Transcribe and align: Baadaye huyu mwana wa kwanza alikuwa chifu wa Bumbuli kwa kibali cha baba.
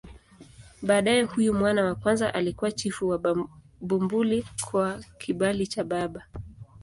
Baadaye 0.81 1.21
huyu 1.23 1.53
mwana 1.53 1.83
wa 1.85 1.95
kwanza 1.95 2.33
alikuwa 2.33 2.71
chifu 2.71 3.07
wa 3.09 3.47
Bumbuli 3.81 4.45
kwa 4.71 5.03
kibali 5.19 5.67
cha 5.67 5.83
baba. 5.83 6.25